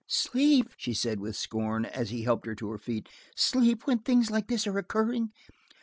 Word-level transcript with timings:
"Sleep!" 0.07 0.71
she 0.77 0.95
said 0.95 1.19
with 1.19 1.35
scorn, 1.35 1.85
as 1.85 2.09
he 2.09 2.23
helped 2.23 2.47
her 2.47 2.55
to 2.55 2.71
her 2.71 2.79
feet. 2.79 3.07
"Sleep, 3.35 3.85
when 3.85 3.99
things 3.99 4.31
like 4.31 4.47
this 4.47 4.65
are 4.65 4.79
occurring! 4.79 5.29